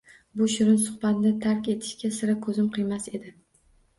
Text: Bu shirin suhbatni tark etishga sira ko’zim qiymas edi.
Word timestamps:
Bu 0.39 0.45
shirin 0.53 0.77
suhbatni 0.85 1.33
tark 1.43 1.69
etishga 1.75 2.11
sira 2.19 2.37
ko’zim 2.47 2.69
qiymas 2.79 3.05
edi. 3.19 3.37